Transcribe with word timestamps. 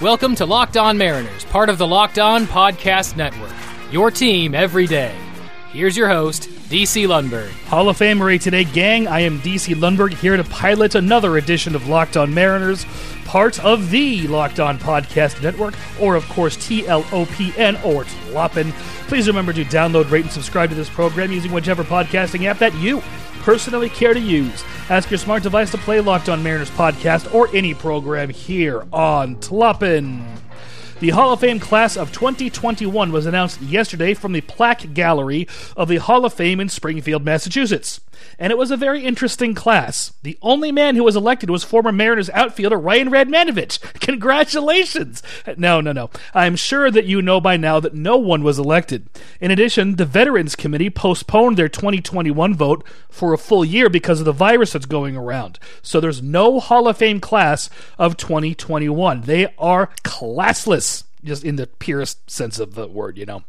Welcome 0.00 0.36
to 0.36 0.46
Locked 0.46 0.76
On 0.76 0.96
Mariners, 0.96 1.44
part 1.46 1.68
of 1.68 1.76
the 1.76 1.86
Locked 1.86 2.20
On 2.20 2.46
Podcast 2.46 3.16
Network. 3.16 3.50
Your 3.90 4.12
team 4.12 4.54
every 4.54 4.86
day. 4.86 5.12
Here's 5.72 5.96
your 5.96 6.06
host, 6.06 6.48
DC 6.68 7.08
Lundberg. 7.08 7.50
Hall 7.64 7.88
of 7.88 7.98
Famery 7.98 8.40
today, 8.40 8.62
gang. 8.62 9.08
I 9.08 9.18
am 9.18 9.40
DC 9.40 9.74
Lundberg 9.74 10.14
here 10.14 10.36
to 10.36 10.44
pilot 10.44 10.94
another 10.94 11.36
edition 11.36 11.74
of 11.74 11.88
Locked 11.88 12.16
On 12.16 12.32
Mariners, 12.32 12.84
part 13.28 13.62
of 13.62 13.90
the 13.90 14.26
Locked 14.26 14.58
On 14.58 14.78
Podcast 14.78 15.42
Network, 15.42 15.74
or 16.00 16.16
of 16.16 16.26
course 16.30 16.56
TLOPN 16.56 17.84
or 17.84 18.04
TLOPN. 18.04 18.72
Please 19.06 19.28
remember 19.28 19.52
to 19.52 19.66
download, 19.66 20.10
rate, 20.10 20.24
and 20.24 20.32
subscribe 20.32 20.70
to 20.70 20.74
this 20.74 20.88
program 20.88 21.30
using 21.30 21.52
whichever 21.52 21.84
podcasting 21.84 22.46
app 22.46 22.58
that 22.58 22.74
you 22.76 23.02
personally 23.40 23.90
care 23.90 24.14
to 24.14 24.20
use. 24.20 24.64
Ask 24.88 25.10
your 25.10 25.18
smart 25.18 25.42
device 25.42 25.70
to 25.72 25.78
play 25.78 26.00
Locked 26.00 26.30
On 26.30 26.42
Mariners 26.42 26.70
podcast 26.70 27.34
or 27.34 27.54
any 27.54 27.74
program 27.74 28.30
here 28.30 28.86
on 28.94 29.36
TLOPN. 29.36 30.24
The 31.00 31.10
Hall 31.10 31.30
of 31.30 31.40
Fame 31.40 31.60
class 31.60 31.98
of 31.98 32.10
2021 32.12 33.12
was 33.12 33.26
announced 33.26 33.60
yesterday 33.60 34.14
from 34.14 34.32
the 34.32 34.40
Plaque 34.40 34.94
Gallery 34.94 35.46
of 35.76 35.88
the 35.88 35.98
Hall 35.98 36.24
of 36.24 36.32
Fame 36.32 36.60
in 36.60 36.70
Springfield, 36.70 37.26
Massachusetts. 37.26 38.00
And 38.38 38.50
it 38.50 38.58
was 38.58 38.70
a 38.70 38.76
very 38.76 39.04
interesting 39.04 39.54
class. 39.54 40.12
The 40.22 40.38
only 40.42 40.72
man 40.72 40.96
who 40.96 41.04
was 41.04 41.16
elected 41.16 41.50
was 41.50 41.64
former 41.64 41.92
Mariners 41.92 42.30
outfielder 42.30 42.78
Ryan 42.78 43.10
Radmanovich. 43.10 43.80
Congratulations! 44.00 45.22
No, 45.56 45.80
no, 45.80 45.92
no. 45.92 46.10
I'm 46.34 46.56
sure 46.56 46.90
that 46.90 47.06
you 47.06 47.22
know 47.22 47.40
by 47.40 47.56
now 47.56 47.80
that 47.80 47.94
no 47.94 48.16
one 48.16 48.42
was 48.42 48.58
elected. 48.58 49.08
In 49.40 49.50
addition, 49.50 49.96
the 49.96 50.04
Veterans 50.04 50.54
Committee 50.54 50.90
postponed 50.90 51.56
their 51.56 51.68
2021 51.68 52.54
vote 52.54 52.84
for 53.08 53.32
a 53.32 53.38
full 53.38 53.64
year 53.64 53.88
because 53.88 54.20
of 54.20 54.26
the 54.26 54.32
virus 54.32 54.72
that's 54.72 54.86
going 54.86 55.16
around. 55.16 55.58
So 55.82 56.00
there's 56.00 56.22
no 56.22 56.60
Hall 56.60 56.88
of 56.88 56.96
Fame 56.96 57.20
class 57.20 57.70
of 57.98 58.16
2021. 58.16 59.22
They 59.22 59.52
are 59.58 59.90
classless 60.04 61.04
just 61.24 61.44
in 61.44 61.56
the 61.56 61.66
purest 61.66 62.30
sense 62.30 62.58
of 62.58 62.74
the 62.74 62.86
word, 62.86 63.18
you 63.18 63.26
know. 63.26 63.44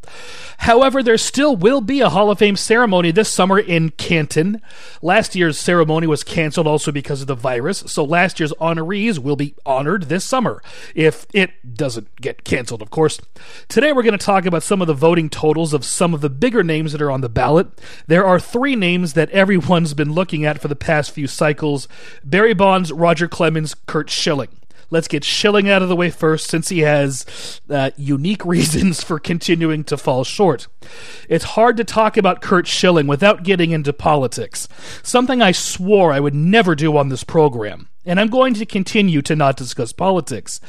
However, 0.59 1.02
there 1.03 1.17
still 1.17 1.56
will 1.56 1.81
be 1.81 2.02
a 2.02 2.09
Hall 2.09 2.31
of 2.31 2.39
Fame 2.39 2.56
ceremony 2.56 3.12
this 3.12 3.30
summer 3.30 3.59
in 3.59 3.89
Canton. 3.92 4.62
Last 5.02 5.36
year's 5.36 5.58
ceremony 5.58 6.08
was 6.08 6.23
canceled 6.23 6.67
also 6.67 6.92
because 6.92 7.22
of 7.22 7.28
the 7.28 7.36
virus, 7.36 7.80
so 7.88 8.03
last 8.03 8.40
year's 8.40 8.53
honorees 8.53 9.20
will 9.20 9.36
be 9.36 9.56
honored 9.66 10.03
this 10.03 10.25
summer, 10.25 10.62
if 10.95 11.25
it 11.34 11.75
doesn't 11.75 12.16
get 12.22 12.44
canceled, 12.44 12.81
of 12.81 12.90
course. 12.90 13.20
Today 13.67 13.94
we're 13.94 14.03
going 14.03 14.17
to 14.17 14.25
talk 14.25 14.45
about 14.45 14.64
some 14.64 14.81
of 14.81 14.88
the 14.88 14.94
voting 14.94 15.30
totals 15.30 15.73
of 15.73 15.86
some 15.86 16.14
of 16.14 16.22
the 16.22 16.30
bigger 16.30 16.64
names 16.64 16.92
that 16.92 17.02
are 17.02 17.12
on 17.12 17.22
the 17.22 17.30
ballot. 17.30 17.67
There 18.08 18.25
are 18.25 18.40
three 18.40 18.75
names 18.75 19.14
that 19.14 19.30
everyone's 19.30 19.94
been 19.94 20.14
looking 20.14 20.45
at 20.45 20.62
for 20.62 20.67
the 20.67 20.75
past 20.75 21.12
few 21.12 21.28
cycles 21.28 21.88
Barry 22.23 22.53
Bonds, 22.53 22.92
Roger 22.92 23.28
Clemens, 23.28 23.75
Curt 23.86 24.09
Schilling. 24.09 24.59
Let's 24.92 25.08
get 25.08 25.23
Schilling 25.23 25.70
out 25.70 25.82
of 25.82 25.90
the 25.90 25.95
way 25.95 26.09
first, 26.09 26.50
since 26.50 26.70
he 26.70 26.80
has 26.80 27.62
uh, 27.70 27.92
unique 27.95 28.45
reasons 28.45 29.04
for 29.04 29.20
continuing 29.20 29.84
to 29.86 29.98
fall 29.98 30.23
short. 30.23 30.68
It's 31.28 31.46
hard 31.46 31.78
to 31.78 31.84
talk 31.84 32.18
about 32.18 32.42
Curt 32.42 32.68
Schilling 32.68 33.08
without 33.08 33.44
getting 33.44 33.72
into 33.72 33.94
politics, 33.94 34.68
something 35.04 35.42
I 35.42 35.52
swore 35.52 36.12
I 36.12 36.20
would 36.20 36.36
never 36.36 36.76
do 36.76 36.98
on 36.98 37.09
this 37.09 37.23
program 37.23 37.90
and 38.10 38.20
I'm 38.20 38.30
going 38.30 38.56
to 38.56 38.66
continue 38.66 39.22
to 39.22 39.36
not 39.36 39.56
discuss 39.56 39.94
politics. 39.94 40.60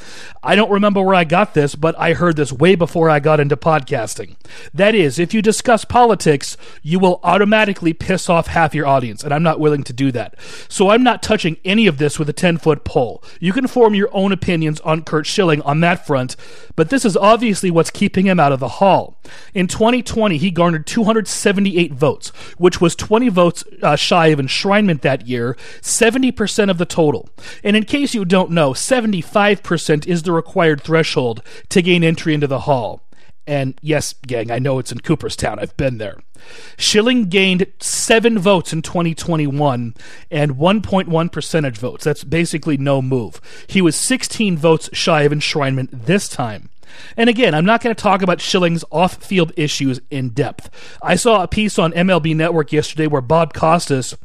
I 0.42 0.54
don't 0.54 0.70
remember 0.70 1.02
where 1.02 1.14
I 1.14 1.24
got 1.24 1.54
this, 1.54 1.74
but 1.74 1.98
I 1.98 2.12
heard 2.12 2.36
this 2.36 2.52
way 2.52 2.74
before 2.74 3.08
I 3.08 3.18
got 3.18 3.40
into 3.40 3.56
podcasting. 3.56 4.36
That 4.74 4.94
is, 4.94 5.18
if 5.18 5.32
you 5.32 5.40
discuss 5.40 5.86
politics, 5.86 6.58
you 6.82 6.98
will 6.98 7.18
automatically 7.22 7.94
piss 7.94 8.28
off 8.28 8.48
half 8.48 8.74
your 8.74 8.86
audience, 8.86 9.24
and 9.24 9.32
I'm 9.32 9.42
not 9.42 9.58
willing 9.58 9.84
to 9.84 9.94
do 9.94 10.12
that. 10.12 10.34
So 10.68 10.90
I'm 10.90 11.02
not 11.02 11.22
touching 11.22 11.56
any 11.64 11.86
of 11.86 11.96
this 11.96 12.18
with 12.18 12.28
a 12.28 12.34
10 12.34 12.58
foot 12.58 12.84
pole. 12.84 13.24
You 13.40 13.54
can 13.54 13.66
form 13.66 13.94
your 13.94 14.10
own 14.12 14.32
opinions 14.32 14.78
on 14.80 15.02
Curt 15.02 15.24
Schilling 15.24 15.62
on 15.62 15.80
that 15.80 16.06
front, 16.06 16.36
but 16.76 16.90
this 16.90 17.06
is 17.06 17.16
obviously 17.16 17.70
what's 17.70 17.90
keeping 17.90 18.26
him 18.26 18.38
out 18.38 18.52
of 18.52 18.60
the 18.60 18.68
hall. 18.68 19.18
In 19.54 19.66
2020, 19.66 20.36
he 20.36 20.50
garnered 20.50 20.86
278 20.86 21.94
votes, 21.94 22.28
which 22.58 22.82
was 22.82 22.94
20 22.94 23.30
votes 23.30 23.64
uh, 23.82 23.96
shy 23.96 24.26
of 24.26 24.38
enshrinement 24.38 25.00
that 25.00 25.26
year, 25.26 25.56
70% 25.80 26.70
of 26.70 26.76
the 26.76 26.84
total. 26.84 27.29
And 27.62 27.76
in 27.76 27.84
case 27.84 28.14
you 28.14 28.24
don't 28.24 28.50
know, 28.50 28.72
75% 28.72 30.06
is 30.06 30.22
the 30.22 30.32
required 30.32 30.82
threshold 30.82 31.42
to 31.68 31.82
gain 31.82 32.04
entry 32.04 32.34
into 32.34 32.46
the 32.46 32.60
hall. 32.60 33.02
And 33.46 33.74
yes, 33.82 34.14
gang, 34.26 34.50
I 34.50 34.58
know 34.58 34.78
it's 34.78 34.92
in 34.92 35.00
Cooperstown. 35.00 35.58
I've 35.58 35.76
been 35.76 35.98
there. 35.98 36.18
Schilling 36.78 37.24
gained 37.24 37.66
seven 37.80 38.38
votes 38.38 38.72
in 38.72 38.82
2021 38.82 39.94
and 40.30 40.52
1.1 40.52 41.32
percentage 41.32 41.78
votes. 41.78 42.04
That's 42.04 42.24
basically 42.24 42.76
no 42.76 43.02
move. 43.02 43.40
He 43.66 43.82
was 43.82 43.96
16 43.96 44.56
votes 44.56 44.88
shy 44.92 45.22
of 45.22 45.32
enshrinement 45.32 45.88
this 46.06 46.28
time. 46.28 46.70
And 47.16 47.28
again, 47.28 47.54
I'm 47.54 47.64
not 47.64 47.82
going 47.82 47.94
to 47.94 48.02
talk 48.02 48.22
about 48.22 48.40
Schilling's 48.40 48.84
off 48.90 49.22
field 49.22 49.52
issues 49.56 50.00
in 50.10 50.30
depth. 50.30 50.70
I 51.02 51.16
saw 51.16 51.42
a 51.42 51.48
piece 51.48 51.78
on 51.78 51.92
MLB 51.92 52.34
Network 52.34 52.72
yesterday 52.72 53.06
where 53.06 53.20
Bob 53.20 53.54
Costas 53.54 54.16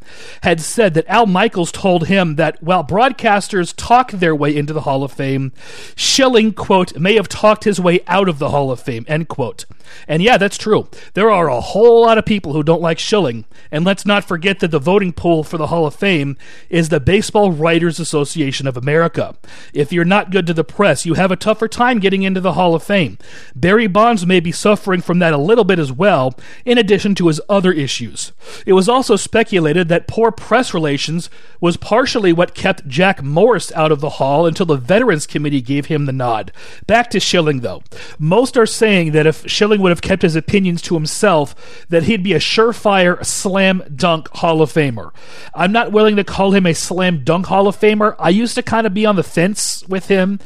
had 0.44 0.62
said 0.62 0.94
that 0.94 1.08
Al 1.08 1.26
Michaels 1.26 1.72
told 1.72 2.08
him 2.08 2.36
that 2.36 2.62
while 2.62 2.84
broadcasters 2.84 3.74
talk 3.76 4.12
their 4.12 4.36
way 4.36 4.56
into 4.56 4.74
the 4.74 4.82
Hall 4.82 5.04
of 5.04 5.12
Fame, 5.12 5.52
Schilling, 5.96 6.54
quote, 6.54 6.98
may 6.98 7.16
have 7.16 7.28
talked 7.28 7.64
his 7.64 7.80
way 7.80 8.02
out 8.08 8.30
of 8.30 8.40
the 8.40 8.50
Hall 8.50 8.72
of 8.72 8.80
Fame, 8.80 9.06
end 9.08 9.28
quote. 9.28 9.66
And 10.08 10.22
yeah, 10.22 10.38
that's 10.38 10.58
true. 10.58 10.88
There 11.14 11.32
are 11.32 11.50
a 11.50 11.62
whole 11.62 12.02
lot 12.02 12.18
of 12.18 12.26
people 12.26 12.54
who 12.54 12.64
don't 12.64 12.82
like 12.82 13.00
Schilling. 13.00 13.46
And 13.72 13.86
let's 13.86 14.06
not 14.06 14.26
forget 14.26 14.60
that 14.60 14.72
the 14.72 14.80
voting 14.80 15.14
pool 15.14 15.44
for 15.44 15.58
the 15.58 15.68
Hall 15.68 15.86
of 15.86 15.96
Fame 15.96 16.38
is 16.70 16.90
the 16.90 17.00
Baseball 17.00 17.52
Writers 17.52 18.00
Association 18.00 18.68
of 18.68 18.78
America. 18.78 19.36
If 19.74 19.92
you're 19.92 20.06
not 20.06 20.32
good 20.32 20.48
to 20.48 20.54
the 20.54 20.64
press, 20.64 21.06
you 21.06 21.16
have 21.16 21.32
a 21.32 21.36
tougher 21.36 21.68
time 21.68 22.00
getting 22.00 22.24
into 22.24 22.42
the 22.42 22.54
Hall 22.56 22.76
of 22.76 22.84
Fame. 22.84 23.18
Barry 23.56 23.88
Bonds 23.88 24.26
may 24.26 24.40
be 24.40 24.52
suffering 24.52 25.02
from 25.02 25.20
that 25.20 25.34
a 25.34 25.38
little 25.38 25.64
bit 25.64 25.80
as 25.80 25.92
well, 25.92 26.34
in 26.66 26.78
addition 26.78 27.14
to 27.16 27.28
his 27.28 27.40
other 27.48 27.72
issues. 27.72 28.32
It 28.66 28.74
was 28.74 28.90
also 28.90 29.16
speculated 29.16 29.88
that 29.90 30.08
poor 30.08 30.32
press 30.32 30.74
relations 30.74 31.30
was 31.62 31.78
partially 31.78 32.34
what 32.34 32.56
kept 32.56 32.88
Jack 32.88 33.24
Morris 33.24 33.72
out 33.74 33.92
of 33.92 34.02
the 34.02 34.12
Hall 34.12 34.46
until 34.46 34.66
the 34.66 34.78
Veterans 34.78 35.28
Committee 35.28 35.62
gave 35.62 35.86
him 35.86 36.06
the 36.06 36.12
nod. 36.12 36.52
Back 36.88 37.10
to 37.12 37.20
Schilling, 37.20 37.62
though. 37.62 37.84
Most 38.18 38.58
are 38.58 38.66
saying 38.66 39.12
that 39.12 39.28
if 39.28 39.48
Schilling 39.50 39.82
would 39.82 39.90
have 39.90 40.02
kept 40.02 40.22
his 40.22 40.36
opinions 40.36 40.82
to 40.84 40.96
himself, 40.96 41.86
that 41.90 42.04
he'd 42.04 42.24
be 42.24 42.34
a 42.34 42.40
surefire 42.40 43.24
slam 43.26 43.84
dunk 43.96 44.30
Hall 44.30 44.62
of 44.62 44.72
Famer. 44.72 45.12
I'm 45.54 45.72
not 45.72 45.92
willing 45.92 46.16
to 46.16 46.24
call 46.24 46.52
him 46.52 46.66
a 46.66 46.74
slam 46.74 47.24
dunk 47.24 47.48
Hall 47.48 47.68
of 47.68 47.78
Famer. 47.80 48.16
I 48.20 48.30
used 48.30 48.56
to 48.56 48.64
kind 48.64 48.88
of 48.88 48.94
be 48.94 49.06
on 49.06 49.16
the 49.16 49.24
fence 49.24 49.84
with 49.88 50.08
him 50.08 50.40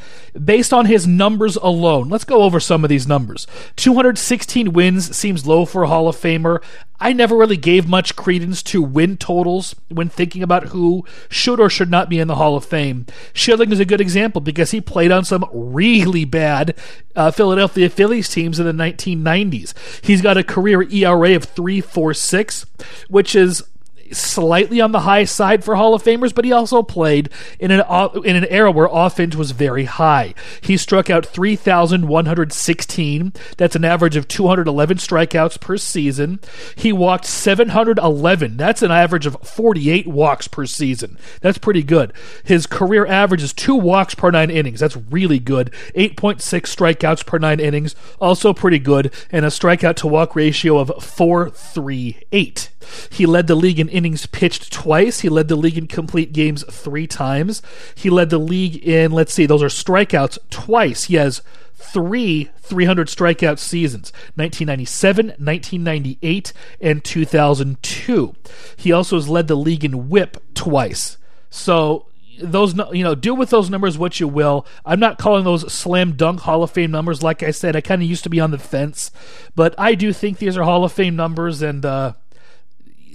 based 0.43 0.73
on 0.73 0.85
his 0.85 1.07
numbers 1.07 1.55
alone. 1.57 1.98
Let's 2.07 2.23
go 2.23 2.43
over 2.43 2.59
some 2.59 2.83
of 2.83 2.89
these 2.89 3.07
numbers. 3.07 3.47
216 3.75 4.71
wins 4.71 5.15
seems 5.15 5.45
low 5.45 5.65
for 5.65 5.83
a 5.83 5.87
Hall 5.87 6.07
of 6.07 6.15
Famer. 6.15 6.63
I 6.99 7.13
never 7.13 7.35
really 7.35 7.57
gave 7.57 7.87
much 7.87 8.15
credence 8.15 8.61
to 8.63 8.81
win 8.81 9.17
totals 9.17 9.75
when 9.89 10.09
thinking 10.09 10.43
about 10.43 10.67
who 10.67 11.05
should 11.29 11.59
or 11.59 11.69
should 11.69 11.89
not 11.89 12.09
be 12.09 12.19
in 12.19 12.27
the 12.27 12.35
Hall 12.35 12.55
of 12.55 12.65
Fame. 12.65 13.05
Schilling 13.33 13.71
is 13.71 13.79
a 13.79 13.85
good 13.85 14.01
example 14.01 14.41
because 14.41 14.71
he 14.71 14.81
played 14.81 15.11
on 15.11 15.25
some 15.25 15.45
really 15.51 16.25
bad 16.25 16.75
uh, 17.15 17.31
Philadelphia 17.31 17.89
Phillies 17.89 18.29
teams 18.29 18.59
in 18.59 18.65
the 18.65 18.71
1990s. 18.71 19.73
He's 20.03 20.21
got 20.21 20.37
a 20.37 20.43
career 20.43 20.83
ERA 20.83 21.35
of 21.35 21.53
3.46, 21.53 22.65
which 23.07 23.35
is 23.35 23.63
slightly 24.11 24.81
on 24.81 24.91
the 24.91 25.01
high 25.01 25.23
side 25.23 25.63
for 25.63 25.75
Hall 25.75 25.93
of 25.93 26.03
Famers, 26.03 26.33
but 26.33 26.45
he 26.45 26.51
also 26.51 26.83
played 26.83 27.29
in 27.59 27.71
an 27.71 27.83
uh, 27.87 28.09
in 28.23 28.35
an 28.35 28.45
era 28.45 28.71
where 28.71 28.89
offense 28.91 29.35
was 29.35 29.51
very 29.51 29.85
high. 29.85 30.33
He 30.61 30.77
struck 30.77 31.09
out 31.09 31.25
3,116. 31.25 33.33
That's 33.57 33.75
an 33.75 33.85
average 33.85 34.15
of 34.15 34.27
211 34.27 34.97
strikeouts 34.97 35.59
per 35.59 35.77
season. 35.77 36.39
He 36.75 36.93
walked 36.93 37.25
711. 37.25 38.57
That's 38.57 38.81
an 38.81 38.91
average 38.91 39.25
of 39.25 39.37
48 39.43 40.07
walks 40.07 40.47
per 40.47 40.65
season. 40.65 41.17
That's 41.41 41.57
pretty 41.57 41.83
good. 41.83 42.13
His 42.43 42.65
career 42.65 43.05
average 43.05 43.43
is 43.43 43.53
two 43.53 43.75
walks 43.75 44.15
per 44.15 44.31
nine 44.31 44.49
innings. 44.49 44.79
That's 44.79 44.97
really 44.97 45.39
good. 45.39 45.71
8.6 45.95 46.39
strikeouts 46.39 47.25
per 47.25 47.37
nine 47.37 47.59
innings, 47.59 47.95
also 48.19 48.53
pretty 48.53 48.79
good, 48.79 49.13
and 49.31 49.45
a 49.45 49.49
strikeout 49.49 49.95
to 49.97 50.07
walk 50.07 50.35
ratio 50.35 50.77
of 50.77 50.91
438. 51.03 52.69
He 53.09 53.25
led 53.25 53.47
the 53.47 53.55
league 53.55 53.79
in 53.79 53.89
innings 53.89 54.25
pitched 54.25 54.71
twice. 54.71 55.21
He 55.21 55.29
led 55.29 55.47
the 55.47 55.55
league 55.55 55.77
in 55.77 55.87
complete 55.87 56.33
games 56.33 56.63
three 56.69 57.07
times. 57.07 57.61
He 57.95 58.09
led 58.09 58.29
the 58.29 58.37
league 58.37 58.75
in, 58.85 59.11
let's 59.11 59.33
see, 59.33 59.45
those 59.45 59.63
are 59.63 59.67
strikeouts 59.67 60.37
twice. 60.49 61.05
He 61.05 61.15
has 61.15 61.41
three 61.75 62.49
300 62.61 63.07
strikeout 63.07 63.57
seasons 63.57 64.11
1997, 64.35 65.27
1998, 65.27 66.53
and 66.81 67.03
2002. 67.03 68.35
He 68.75 68.91
also 68.91 69.15
has 69.15 69.29
led 69.29 69.47
the 69.47 69.55
league 69.55 69.85
in 69.85 70.09
whip 70.09 70.37
twice. 70.53 71.17
So 71.49 72.05
those 72.41 72.73
you 72.93 73.03
know 73.03 73.15
do 73.15 73.35
with 73.35 73.49
those 73.49 73.69
numbers 73.69 73.97
what 73.97 74.17
you 74.17 74.25
will 74.25 74.65
i'm 74.85 74.97
not 74.97 75.17
calling 75.17 75.43
those 75.43 75.71
slam 75.73 76.13
dunk 76.13 76.39
hall 76.39 76.63
of 76.63 76.71
fame 76.71 76.89
numbers 76.89 77.21
like 77.21 77.43
i 77.43 77.51
said 77.51 77.75
i 77.75 77.81
kind 77.81 78.01
of 78.01 78.07
used 78.07 78.23
to 78.23 78.29
be 78.29 78.39
on 78.39 78.51
the 78.51 78.57
fence 78.57 79.11
but 79.55 79.75
i 79.77 79.93
do 79.93 80.13
think 80.13 80.37
these 80.37 80.55
are 80.55 80.63
hall 80.63 80.85
of 80.85 80.91
fame 80.93 81.17
numbers 81.17 81.61
and 81.61 81.85
uh 81.85 82.13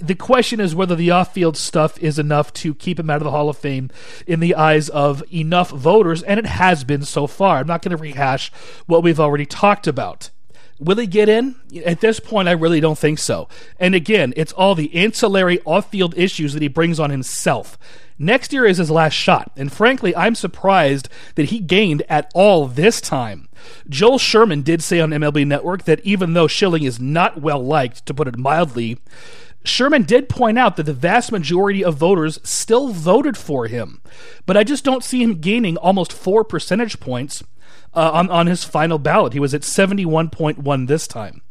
the 0.01 0.15
question 0.15 0.59
is 0.59 0.75
whether 0.75 0.95
the 0.95 1.11
off 1.11 1.33
field 1.33 1.57
stuff 1.57 1.97
is 1.99 2.19
enough 2.19 2.53
to 2.53 2.73
keep 2.75 2.99
him 2.99 3.09
out 3.09 3.17
of 3.17 3.23
the 3.23 3.31
Hall 3.31 3.49
of 3.49 3.57
Fame 3.57 3.89
in 4.27 4.39
the 4.39 4.55
eyes 4.55 4.89
of 4.89 5.23
enough 5.33 5.69
voters, 5.69 6.23
and 6.23 6.39
it 6.39 6.45
has 6.45 6.83
been 6.83 7.03
so 7.03 7.27
far. 7.27 7.57
I'm 7.57 7.67
not 7.67 7.81
going 7.81 7.95
to 7.95 8.01
rehash 8.01 8.51
what 8.85 9.03
we've 9.03 9.19
already 9.19 9.45
talked 9.45 9.87
about. 9.87 10.29
Will 10.77 10.97
he 10.97 11.07
get 11.07 11.29
in? 11.29 11.55
At 11.85 12.01
this 12.01 12.19
point, 12.19 12.49
I 12.49 12.51
really 12.51 12.81
don't 12.81 12.97
think 12.97 13.19
so. 13.19 13.47
And 13.79 13.95
again, 13.95 14.33
it's 14.35 14.51
all 14.51 14.75
the 14.75 14.93
ancillary 14.93 15.61
off 15.65 15.89
field 15.89 16.17
issues 16.17 16.51
that 16.53 16.61
he 16.61 16.67
brings 16.67 16.99
on 16.99 17.11
himself. 17.11 17.77
Next 18.17 18.53
year 18.53 18.65
is 18.65 18.77
his 18.77 18.91
last 18.91 19.13
shot, 19.13 19.51
and 19.57 19.71
frankly, 19.71 20.15
I'm 20.15 20.35
surprised 20.35 21.09
that 21.35 21.49
he 21.49 21.59
gained 21.59 22.03
at 22.07 22.31
all 22.33 22.65
this 22.65 23.01
time. 23.01 23.49
Joel 23.89 24.19
Sherman 24.19 24.61
did 24.61 24.81
say 24.81 25.01
on 25.01 25.09
MLB 25.09 25.45
Network 25.45 25.83
that 25.83 25.99
even 26.05 26.33
though 26.33 26.47
Schilling 26.47 26.83
is 26.83 26.99
not 26.99 27.41
well 27.41 27.63
liked, 27.63 28.05
to 28.05 28.13
put 28.13 28.29
it 28.29 28.37
mildly, 28.37 28.99
Sherman 29.67 30.03
did 30.03 30.29
point 30.29 30.57
out 30.57 30.75
that 30.75 30.83
the 30.83 30.93
vast 30.93 31.31
majority 31.31 31.83
of 31.83 31.95
voters 31.95 32.39
still 32.43 32.89
voted 32.89 33.37
for 33.37 33.67
him, 33.67 34.01
but 34.45 34.55
I 34.55 34.63
just 34.63 34.83
don't 34.83 35.03
see 35.03 35.21
him 35.21 35.39
gaining 35.39 35.77
almost 35.77 36.13
four 36.13 36.43
percentage 36.43 36.99
points 36.99 37.43
uh, 37.93 38.11
on, 38.13 38.29
on 38.29 38.47
his 38.47 38.63
final 38.63 38.99
ballot. 38.99 39.33
He 39.33 39.39
was 39.39 39.53
at 39.53 39.61
71.1 39.61 40.87
this 40.87 41.07
time. 41.07 41.41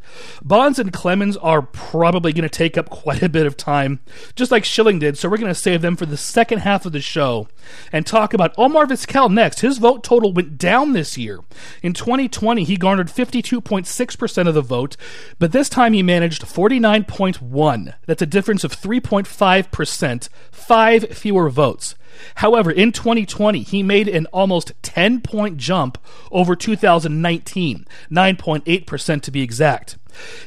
Bonds 0.42 0.78
and 0.78 0.92
Clemens 0.92 1.36
are 1.38 1.62
probably 1.62 2.32
going 2.32 2.42
to 2.42 2.48
take 2.48 2.76
up 2.76 2.90
quite 2.90 3.22
a 3.22 3.28
bit 3.28 3.46
of 3.46 3.56
time, 3.56 4.00
just 4.36 4.50
like 4.50 4.64
Schilling 4.64 4.98
did, 4.98 5.16
so 5.16 5.28
we're 5.28 5.38
going 5.38 5.48
to 5.48 5.54
save 5.54 5.82
them 5.82 5.96
for 5.96 6.06
the 6.06 6.16
second 6.16 6.58
half 6.60 6.86
of 6.86 6.92
the 6.92 7.00
show 7.00 7.48
and 7.90 8.06
talk 8.06 8.34
about 8.34 8.54
Omar 8.58 8.86
Vizquel 8.86 9.32
next. 9.32 9.60
His 9.60 9.78
vote 9.78 10.04
total 10.04 10.32
went 10.32 10.58
down 10.58 10.92
this 10.92 11.16
year. 11.16 11.40
In 11.82 11.94
2020, 11.94 12.64
he 12.64 12.76
garnered 12.76 13.08
52.6% 13.08 14.48
of 14.48 14.54
the 14.54 14.60
vote, 14.60 14.96
but 15.38 15.52
this 15.52 15.68
time 15.68 15.94
he 15.94 16.02
managed 16.02 16.42
49.1. 16.42 17.94
That's 18.06 18.22
a 18.22 18.26
difference 18.26 18.64
of 18.64 18.78
3.5%, 18.78 20.28
five 20.52 21.08
fewer 21.08 21.48
votes. 21.48 21.94
However, 22.36 22.70
in 22.70 22.92
2020, 22.92 23.62
he 23.62 23.82
made 23.82 24.08
an 24.08 24.26
almost 24.26 24.72
10 24.82 25.20
point 25.20 25.56
jump 25.56 25.98
over 26.30 26.56
2019, 26.56 27.86
9.8% 28.10 29.22
to 29.22 29.30
be 29.30 29.42
exact. 29.42 29.96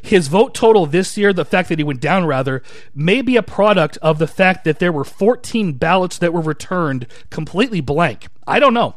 His 0.02 0.28
vote 0.28 0.54
total 0.56 0.86
this 0.86 1.18
year, 1.18 1.34
the 1.34 1.46
fact 1.46 1.70
that 1.70 1.78
he 1.78 1.84
went 1.84 2.00
down 2.00 2.26
rather, 2.26 2.64
may 2.96 3.22
be 3.22 3.36
a 3.36 3.44
product 3.44 3.98
of 4.02 4.18
the 4.18 4.28
fact 4.28 4.64
that 4.64 4.80
there 4.80 4.92
were 4.92 5.04
14 5.04 5.74
ballots 5.74 6.18
that 6.18 6.34
were 6.34 6.42
returned 6.42 7.08
completely 7.30 7.82
blank. 7.82 8.28
I 8.46 8.60
don't 8.60 8.74
know 8.74 8.96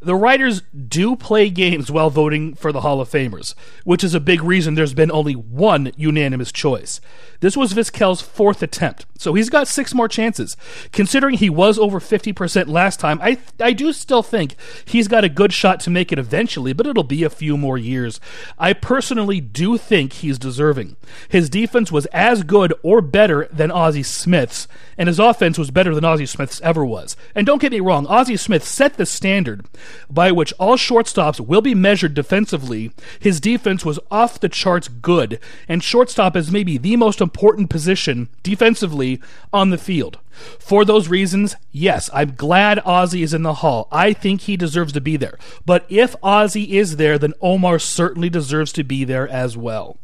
the 0.00 0.14
writers 0.14 0.62
do 0.62 1.16
play 1.16 1.50
games 1.50 1.90
while 1.90 2.10
voting 2.10 2.54
for 2.54 2.72
the 2.72 2.82
Hall 2.82 3.00
of 3.00 3.10
Famers, 3.10 3.54
which 3.84 4.04
is 4.04 4.14
a 4.14 4.20
big 4.20 4.42
reason 4.42 4.74
there's 4.74 4.94
been 4.94 5.10
only 5.10 5.34
one 5.34 5.92
unanimous 5.96 6.52
choice. 6.52 7.00
This 7.40 7.56
was 7.56 7.72
Vizquel's 7.72 8.20
fourth 8.20 8.62
attempt, 8.62 9.06
so 9.16 9.34
he's 9.34 9.50
got 9.50 9.68
six 9.68 9.94
more 9.94 10.08
chances. 10.08 10.56
Considering 10.92 11.36
he 11.36 11.50
was 11.50 11.78
over 11.78 12.00
50% 12.00 12.68
last 12.68 13.00
time, 13.00 13.20
I, 13.22 13.38
I 13.60 13.72
do 13.72 13.92
still 13.92 14.22
think 14.22 14.56
he's 14.84 15.08
got 15.08 15.24
a 15.24 15.28
good 15.28 15.52
shot 15.52 15.80
to 15.80 15.90
make 15.90 16.12
it 16.12 16.18
eventually, 16.18 16.72
but 16.72 16.86
it'll 16.86 17.04
be 17.04 17.24
a 17.24 17.30
few 17.30 17.56
more 17.56 17.78
years. 17.78 18.20
I 18.58 18.72
personally 18.72 19.40
do 19.40 19.76
think 19.78 20.14
he's 20.14 20.38
deserving. 20.38 20.96
His 21.28 21.48
defense 21.48 21.92
was 21.92 22.06
as 22.06 22.42
good 22.42 22.74
or 22.82 23.00
better 23.00 23.48
than 23.52 23.70
Ozzie 23.70 24.02
Smith's, 24.02 24.68
and 24.96 25.08
his 25.08 25.18
offense 25.18 25.58
was 25.58 25.70
better 25.70 25.94
than 25.94 26.04
Ozzie 26.04 26.26
Smith's 26.26 26.60
ever 26.60 26.84
was. 26.84 27.16
And 27.34 27.46
don't 27.46 27.62
get 27.62 27.72
me 27.72 27.80
wrong, 27.80 28.06
Ozzie 28.06 28.36
Smith 28.36 28.64
set 28.64 28.94
the 28.94 29.06
standard 29.06 29.64
by 30.10 30.32
which 30.32 30.52
all 30.58 30.76
shortstops 30.76 31.40
will 31.40 31.60
be 31.60 31.74
measured 31.74 32.14
defensively. 32.14 32.92
His 33.20 33.40
defense 33.40 33.84
was 33.84 33.98
off 34.10 34.40
the 34.40 34.48
charts 34.48 34.88
good, 34.88 35.38
and 35.68 35.82
shortstop 35.82 36.36
is 36.36 36.52
maybe 36.52 36.78
the 36.78 36.96
most 36.96 37.20
important 37.20 37.70
position 37.70 38.28
defensively 38.42 39.20
on 39.52 39.70
the 39.70 39.78
field. 39.78 40.18
For 40.58 40.84
those 40.84 41.08
reasons, 41.08 41.56
yes, 41.72 42.08
I'm 42.12 42.34
glad 42.34 42.80
Ozzie 42.84 43.22
is 43.22 43.34
in 43.34 43.42
the 43.42 43.54
Hall. 43.54 43.88
I 43.90 44.12
think 44.12 44.42
he 44.42 44.56
deserves 44.56 44.92
to 44.92 45.00
be 45.00 45.16
there. 45.16 45.38
But 45.66 45.84
if 45.88 46.14
Ozzie 46.22 46.76
is 46.76 46.96
there, 46.96 47.18
then 47.18 47.34
Omar 47.40 47.78
certainly 47.78 48.30
deserves 48.30 48.72
to 48.74 48.84
be 48.84 49.04
there 49.04 49.28
as 49.28 49.56
well. 49.56 49.98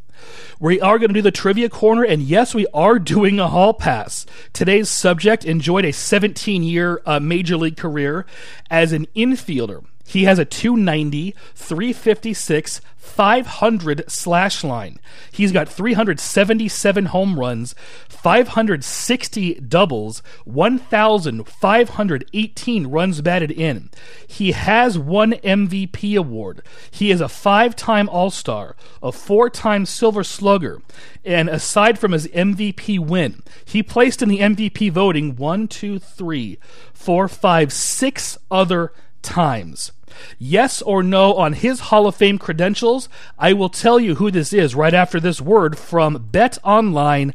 We 0.61 0.81
are 0.81 0.99
going 0.99 1.09
to 1.09 1.15
do 1.15 1.23
the 1.23 1.31
trivia 1.31 1.69
corner, 1.69 2.05
and 2.05 2.23
yes, 2.23 2.55
we 2.55 2.67
are 2.73 2.99
doing 2.99 3.39
a 3.39 3.49
hall 3.49 3.75
pass. 3.75 4.27
Today's 4.53 4.89
subject 4.89 5.45
enjoyed 5.45 5.85
a 5.85 5.93
17 5.93 6.63
year 6.63 7.03
uh, 7.05 7.21
major 7.21 7.57
league 7.57 7.77
career 7.77 8.27
as 8.71 8.93
an 8.93 9.07
infielder. 9.17 9.85
He 10.07 10.25
has 10.25 10.39
a 10.39 10.45
290, 10.45 11.35
356, 11.55 12.81
500 13.05 14.05
slash 14.09 14.65
line. 14.65 14.99
He's 15.31 15.53
got 15.53 15.69
377 15.69 17.05
home 17.07 17.39
runs, 17.39 17.75
560 18.09 19.55
doubles, 19.61 20.23
1,518 20.45 22.87
runs 22.87 23.21
batted 23.21 23.51
in. 23.51 23.91
He 24.27 24.53
has 24.53 24.97
one 24.99 25.35
MVP 25.35 26.19
award. 26.19 26.63
He 26.91 27.11
is 27.11 27.21
a 27.21 27.29
five 27.29 27.77
time 27.77 28.09
All 28.09 28.31
Star, 28.31 28.75
a 29.03 29.13
four 29.13 29.51
time 29.51 29.85
Silver 29.87 30.25
Slugger, 30.25 30.81
and 31.25 31.49
aside 31.49 31.99
from 31.99 32.13
his 32.13 32.27
MVP 32.29 32.99
win, 32.99 33.43
he 33.65 33.83
placed 33.83 34.23
in 34.23 34.29
the 34.29 34.41
MVP 34.41 34.91
voting 34.91 35.37
one, 35.37 35.69
two, 35.69 35.99
three, 35.99 36.59
four, 36.93 37.29
five, 37.29 37.73
six 37.73 38.37
other 38.51 38.93
times. 39.25 39.91
Yes 40.39 40.81
or 40.83 41.03
no 41.03 41.35
on 41.35 41.55
his 41.55 41.81
Hall 41.81 42.07
of 42.07 42.15
Fame 42.15 42.39
credentials? 42.39 43.09
I 43.39 43.53
will 43.53 43.69
tell 43.69 43.99
you 43.99 44.15
who 44.17 44.31
this 44.31 44.53
is 44.53 44.75
right 44.75 44.95
after 44.95 45.19
this 45.19 45.41
word 45.41 45.77
from 45.77 46.29
betonline.ag. 46.31 47.35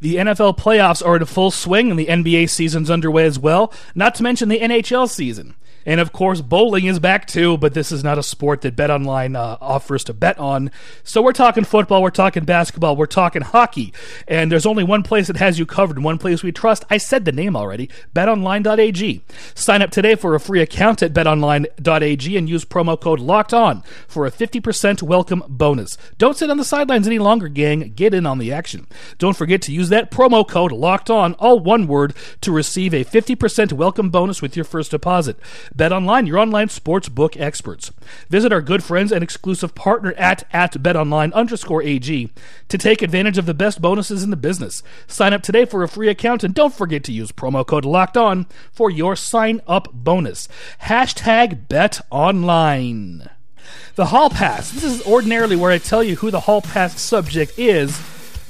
The 0.00 0.16
NFL 0.16 0.58
playoffs 0.58 1.04
are 1.04 1.16
in 1.16 1.24
full 1.24 1.50
swing 1.50 1.90
and 1.90 1.98
the 1.98 2.06
NBA 2.06 2.48
season's 2.50 2.90
underway 2.90 3.24
as 3.24 3.38
well, 3.38 3.72
not 3.94 4.14
to 4.16 4.22
mention 4.22 4.48
the 4.48 4.60
NHL 4.60 5.08
season. 5.08 5.54
And 5.86 6.00
of 6.00 6.12
course, 6.12 6.40
bowling 6.40 6.86
is 6.86 6.98
back 6.98 7.26
too, 7.26 7.58
but 7.58 7.74
this 7.74 7.92
is 7.92 8.02
not 8.02 8.18
a 8.18 8.22
sport 8.22 8.62
that 8.62 8.76
BetOnline 8.76 9.36
uh, 9.36 9.58
offers 9.60 10.04
to 10.04 10.14
bet 10.14 10.38
on. 10.38 10.70
So 11.02 11.20
we're 11.22 11.32
talking 11.32 11.64
football, 11.64 12.02
we're 12.02 12.10
talking 12.10 12.44
basketball, 12.44 12.96
we're 12.96 13.06
talking 13.06 13.42
hockey. 13.42 13.92
And 14.26 14.50
there's 14.50 14.66
only 14.66 14.84
one 14.84 15.02
place 15.02 15.26
that 15.26 15.36
has 15.36 15.58
you 15.58 15.66
covered, 15.66 16.02
one 16.02 16.18
place 16.18 16.42
we 16.42 16.52
trust. 16.52 16.84
I 16.90 16.96
said 16.96 17.24
the 17.24 17.32
name 17.32 17.56
already 17.56 17.90
betonline.ag. 18.14 19.22
Sign 19.54 19.82
up 19.82 19.90
today 19.90 20.14
for 20.14 20.34
a 20.34 20.40
free 20.40 20.60
account 20.60 21.02
at 21.02 21.12
betonline.ag 21.12 22.36
and 22.36 22.48
use 22.48 22.64
promo 22.64 23.00
code 23.00 23.20
LOCKED 23.20 23.54
ON 23.54 23.82
for 24.08 24.26
a 24.26 24.30
50% 24.30 25.02
welcome 25.02 25.42
bonus. 25.48 25.98
Don't 26.18 26.36
sit 26.36 26.50
on 26.50 26.56
the 26.56 26.64
sidelines 26.64 27.06
any 27.06 27.18
longer, 27.18 27.48
gang. 27.48 27.92
Get 27.94 28.14
in 28.14 28.26
on 28.26 28.38
the 28.38 28.52
action. 28.52 28.86
Don't 29.18 29.36
forget 29.36 29.60
to 29.62 29.72
use 29.72 29.88
that 29.90 30.10
promo 30.10 30.46
code 30.48 30.72
LOCKED 30.72 31.10
ON, 31.10 31.34
all 31.34 31.60
one 31.60 31.86
word, 31.86 32.14
to 32.40 32.52
receive 32.52 32.94
a 32.94 33.04
50% 33.04 33.72
welcome 33.72 34.10
bonus 34.10 34.40
with 34.40 34.56
your 34.56 34.64
first 34.64 34.90
deposit. 34.90 35.38
Bet 35.74 35.92
Online, 35.92 36.26
your 36.26 36.38
online 36.38 36.68
sports 36.68 37.08
book 37.08 37.36
experts. 37.36 37.90
Visit 38.28 38.52
our 38.52 38.60
good 38.60 38.84
friends 38.84 39.10
and 39.10 39.24
exclusive 39.24 39.74
partner 39.74 40.12
at, 40.12 40.46
at 40.52 40.74
betonline 40.74 41.32
underscore 41.32 41.82
AG 41.82 42.30
to 42.68 42.78
take 42.78 43.02
advantage 43.02 43.38
of 43.38 43.46
the 43.46 43.54
best 43.54 43.82
bonuses 43.82 44.22
in 44.22 44.30
the 44.30 44.36
business. 44.36 44.82
Sign 45.08 45.32
up 45.32 45.42
today 45.42 45.64
for 45.64 45.82
a 45.82 45.88
free 45.88 46.08
account 46.08 46.44
and 46.44 46.54
don't 46.54 46.74
forget 46.74 47.02
to 47.04 47.12
use 47.12 47.32
promo 47.32 47.66
code 47.66 47.84
locked 47.84 48.16
on 48.16 48.46
for 48.70 48.88
your 48.88 49.16
sign 49.16 49.60
up 49.66 49.92
bonus. 49.92 50.48
Hashtag 50.82 51.68
bet 51.68 52.00
online. 52.10 53.28
The 53.96 54.06
Hall 54.06 54.30
Pass. 54.30 54.70
This 54.70 54.84
is 54.84 55.06
ordinarily 55.06 55.56
where 55.56 55.72
I 55.72 55.78
tell 55.78 56.02
you 56.02 56.16
who 56.16 56.30
the 56.30 56.40
Hall 56.40 56.62
Pass 56.62 57.00
subject 57.00 57.58
is, 57.58 58.00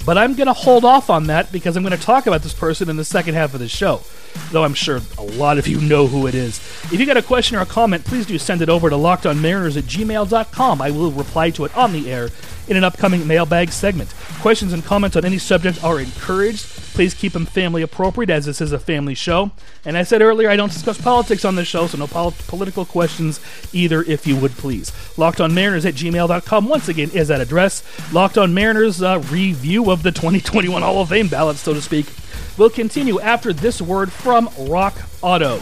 but 0.05 0.19
I'm 0.19 0.35
going 0.35 0.47
to 0.47 0.53
hold 0.53 0.85
off 0.85 1.11
on 1.11 1.27
that 1.29 1.51
because 1.53 1.77
I'm 1.77 1.83
going 1.83 1.97
to 1.97 2.03
talk 2.03 2.27
about 2.27 2.43
this 2.43 2.55
person 2.55 2.89
in 2.89 2.97
the 2.97 3.05
second 3.05 3.35
half 3.35 3.55
of 3.55 3.61
the 3.61 3.69
show 3.69 4.01
though 4.51 4.65
I'm 4.65 4.75
sure 4.75 5.01
a 5.19 5.23
lot 5.23 5.59
of 5.59 5.67
you 5.67 5.81
know 5.81 6.07
who 6.07 6.27
it 6.27 6.35
is. 6.35 6.59
If 6.93 6.95
you 6.95 7.07
got 7.07 7.17
a 7.17 7.23
question 7.23 7.57
or 7.57 7.61
a 7.61 7.67
comment, 7.67 8.05
please 8.05 8.27
do 8.27 8.39
send 8.39 8.63
it 8.63 8.69
over 8.69 8.91
to 8.91 8.97
lockedonmariners 8.97 9.77
at 9.77 9.85
gmail.com. 9.85 10.83
I 10.83 10.91
will 10.91 11.11
reply 11.11 11.51
to 11.51 11.65
it 11.65 11.77
on 11.77 11.93
the 11.93 12.11
air 12.11 12.31
in 12.69 12.77
an 12.77 12.85
upcoming 12.85 13.27
mailbag 13.27 13.71
segment. 13.71 14.13
Questions 14.41 14.73
and 14.73 14.85
comments 14.85 15.17
on 15.17 15.25
any 15.25 15.39
subject 15.39 15.83
are 15.85 16.01
encouraged. 16.01 16.74
Please 16.95 17.13
keep 17.13 17.33
them 17.33 17.45
family 17.45 17.83
appropriate, 17.83 18.31
as 18.31 18.47
this 18.47 18.61
is 18.61 18.73
a 18.73 18.79
family 18.79 19.15
show. 19.15 19.51
And 19.85 19.99
I 19.99 20.05
said 20.05 20.23
earlier, 20.23 20.49
I 20.49 20.57
don't 20.57 20.73
discuss 20.73 21.01
politics 21.01 21.45
on 21.45 21.57
this 21.57 21.69
show, 21.69 21.87
so 21.87 21.99
no 21.99 22.07
pol- 22.07 22.35
political 22.47 22.85
questions 22.85 23.41
either, 23.73 24.03
if 24.03 24.27
you 24.27 24.37
would 24.37 24.53
please. 24.53 24.93
Locked 25.19 25.41
on 25.41 25.53
Mariners 25.53 25.85
at 25.85 25.95
gmail.com, 25.95 26.69
once 26.69 26.89
again, 26.89 27.11
is 27.13 27.29
that 27.29 27.41
address. 27.41 27.83
Locked 28.13 28.39
on 28.39 28.55
Mariners 28.55 29.03
uh, 29.03 29.23
review 29.31 29.91
of 29.91 30.03
the 30.03 30.13
2021 30.13 30.83
Hall 30.83 31.03
of 31.03 31.11
Fame 31.11 31.29
ballot, 31.29 31.57
so 31.57 31.75
to 31.75 31.83
speak 31.83 32.07
will 32.57 32.71
continue 32.71 33.21
after 33.21 33.53
this 33.53 33.83
word 33.83 34.13
from 34.13 34.49
Rock 34.59 34.95
Auto. 35.23 35.59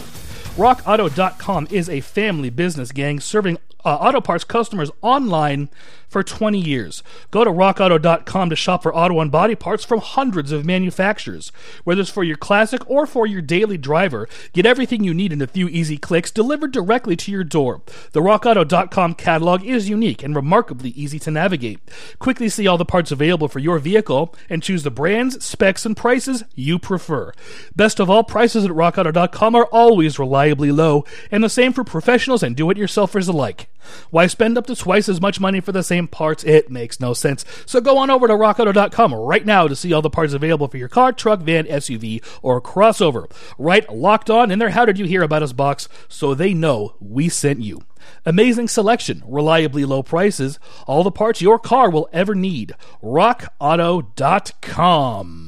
RockAuto.com 0.55 1.67
is 1.71 1.89
a 1.89 2.01
family 2.01 2.49
business 2.49 2.91
gang 2.91 3.19
serving 3.19 3.57
uh, 3.85 3.95
auto 3.95 4.21
parts 4.21 4.43
customers 4.43 4.91
online 5.01 5.69
for 6.13 6.23
20 6.23 6.59
years. 6.59 7.01
Go 7.31 7.43
to 7.43 7.49
rockauto.com 7.49 8.49
to 8.51 8.55
shop 8.55 8.83
for 8.83 8.95
auto 8.95 9.19
and 9.19 9.31
body 9.31 9.55
parts 9.55 9.83
from 9.83 9.99
hundreds 9.99 10.51
of 10.51 10.63
manufacturers. 10.63 11.51
Whether 11.83 12.01
it's 12.01 12.09
for 12.11 12.23
your 12.23 12.37
classic 12.37 12.87
or 12.89 13.07
for 13.07 13.25
your 13.25 13.41
daily 13.41 13.77
driver, 13.77 14.29
get 14.53 14.65
everything 14.65 15.03
you 15.03 15.13
need 15.13 15.33
in 15.33 15.41
a 15.41 15.47
few 15.47 15.67
easy 15.67 15.97
clicks 15.97 16.29
delivered 16.29 16.71
directly 16.71 17.15
to 17.15 17.31
your 17.31 17.43
door. 17.43 17.81
The 18.11 18.21
rockauto.com 18.21 19.15
catalog 19.15 19.63
is 19.63 19.89
unique 19.89 20.21
and 20.21 20.35
remarkably 20.35 20.91
easy 20.91 21.17
to 21.19 21.31
navigate. 21.31 21.79
Quickly 22.19 22.47
see 22.47 22.67
all 22.67 22.77
the 22.77 22.85
parts 22.85 23.11
available 23.11 23.47
for 23.47 23.59
your 23.59 23.79
vehicle 23.79 24.35
and 24.49 24.61
choose 24.61 24.83
the 24.83 24.91
brands, 24.91 25.43
specs, 25.43 25.83
and 25.83 25.97
prices 25.97 26.43
you 26.53 26.77
prefer. 26.77 27.33
Best 27.75 27.99
of 27.99 28.11
all, 28.11 28.23
prices 28.23 28.65
at 28.65 28.71
rockauto.com 28.71 29.55
are 29.55 29.65
always 29.65 30.19
reliably 30.19 30.71
low, 30.71 31.05
and 31.31 31.43
the 31.43 31.49
same 31.49 31.73
for 31.73 31.83
professionals 31.83 32.43
and 32.43 32.55
do 32.55 32.69
it 32.69 32.77
yourselfers 32.77 33.27
alike. 33.27 33.67
Why 34.09 34.27
spend 34.27 34.57
up 34.57 34.67
to 34.67 34.75
twice 34.75 35.09
as 35.09 35.21
much 35.21 35.39
money 35.39 35.59
for 35.59 35.71
the 35.71 35.83
same 35.83 36.07
parts? 36.07 36.43
It 36.43 36.69
makes 36.69 36.99
no 36.99 37.13
sense. 37.13 37.45
So 37.65 37.81
go 37.81 37.97
on 37.97 38.09
over 38.09 38.27
to 38.27 38.33
rockauto.com 38.33 39.13
right 39.13 39.45
now 39.45 39.67
to 39.67 39.75
see 39.75 39.93
all 39.93 40.01
the 40.01 40.09
parts 40.09 40.33
available 40.33 40.67
for 40.67 40.77
your 40.77 40.89
car, 40.89 41.11
truck, 41.11 41.41
van, 41.41 41.65
SUV, 41.65 42.23
or 42.41 42.61
crossover. 42.61 43.31
Write 43.57 43.93
locked 43.93 44.29
on 44.29 44.51
in 44.51 44.59
their 44.59 44.71
How 44.71 44.85
Did 44.85 44.99
You 44.99 45.05
Hear 45.05 45.23
About 45.23 45.43
Us 45.43 45.53
box 45.53 45.87
so 46.07 46.33
they 46.33 46.53
know 46.53 46.95
we 46.99 47.29
sent 47.29 47.61
you. 47.61 47.81
Amazing 48.25 48.67
selection, 48.67 49.23
reliably 49.25 49.85
low 49.85 50.03
prices, 50.03 50.59
all 50.87 51.03
the 51.03 51.11
parts 51.11 51.41
your 51.41 51.59
car 51.59 51.89
will 51.89 52.09
ever 52.11 52.35
need. 52.35 52.73
RockAuto.com. 53.01 55.42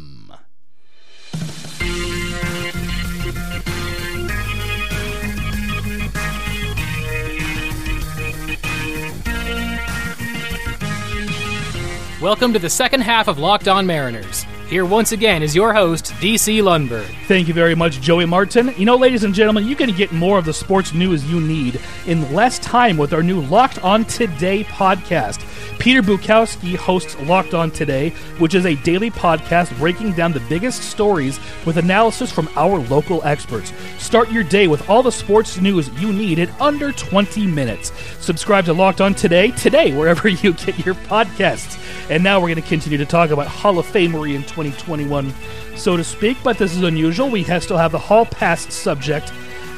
Welcome 12.25 12.53
to 12.53 12.59
the 12.59 12.71
second 12.71 13.01
half 13.01 13.27
of 13.27 13.37
Locked 13.37 13.67
On 13.67 13.85
Mariners. 13.85 14.47
Here 14.67 14.83
once 14.83 15.11
again 15.11 15.43
is 15.43 15.55
your 15.55 15.75
host, 15.75 16.05
DC 16.13 16.59
Lundberg. 16.59 17.05
Thank 17.27 17.47
you 17.47 17.53
very 17.53 17.75
much, 17.75 18.01
Joey 18.01 18.25
Martin. 18.25 18.73
You 18.79 18.85
know, 18.85 18.95
ladies 18.95 19.23
and 19.23 19.31
gentlemen, 19.31 19.67
you 19.67 19.75
can 19.75 19.91
get 19.91 20.11
more 20.11 20.39
of 20.39 20.45
the 20.45 20.51
sports 20.51 20.91
news 20.91 21.23
you 21.29 21.39
need 21.39 21.79
in 22.07 22.33
less 22.33 22.57
time 22.57 22.97
with 22.97 23.13
our 23.13 23.21
new 23.21 23.41
Locked 23.41 23.77
On 23.83 24.05
Today 24.05 24.63
podcast. 24.63 25.45
Peter 25.77 26.01
Bukowski 26.01 26.75
hosts 26.75 27.15
Locked 27.27 27.53
On 27.53 27.69
Today, 27.69 28.09
which 28.39 28.55
is 28.55 28.65
a 28.65 28.73
daily 28.77 29.11
podcast 29.11 29.77
breaking 29.77 30.13
down 30.13 30.31
the 30.31 30.39
biggest 30.49 30.81
stories 30.81 31.39
with 31.63 31.77
analysis 31.77 32.31
from 32.31 32.49
our 32.55 32.79
local 32.79 33.23
experts. 33.23 33.71
Start 33.99 34.31
your 34.31 34.43
day 34.43 34.65
with 34.65 34.89
all 34.89 35.03
the 35.03 35.11
sports 35.11 35.61
news 35.61 35.89
you 36.01 36.11
need 36.11 36.39
in 36.39 36.49
under 36.59 36.91
20 36.91 37.45
minutes. 37.45 37.91
Subscribe 38.19 38.65
to 38.65 38.73
Locked 38.73 38.99
On 38.99 39.13
Today 39.13 39.51
today, 39.51 39.95
wherever 39.95 40.27
you 40.27 40.53
get 40.53 40.83
your 40.83 40.95
podcasts. 40.95 41.84
And 42.09 42.23
now 42.23 42.39
we're 42.39 42.49
going 42.49 42.61
to 42.61 42.67
continue 42.67 42.97
to 42.99 43.05
talk 43.05 43.31
about 43.31 43.47
Hall 43.47 43.79
of 43.79 43.85
Famery 43.87 44.35
in 44.35 44.43
2021, 44.43 45.33
so 45.75 45.97
to 45.97 46.03
speak. 46.03 46.37
But 46.43 46.57
this 46.57 46.75
is 46.75 46.83
unusual. 46.83 47.29
We 47.29 47.43
have, 47.43 47.63
still 47.63 47.77
have 47.77 47.91
the 47.91 47.99
Hall 47.99 48.25
Pass 48.25 48.71
subject 48.73 49.33